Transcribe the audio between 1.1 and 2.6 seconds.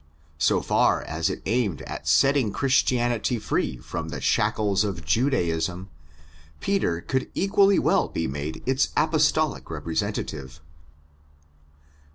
it aimed at setting